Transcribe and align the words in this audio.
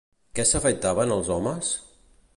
Què 0.39 0.45
s'afaitaven 0.51 1.15
els 1.17 1.31
homes? 1.37 1.73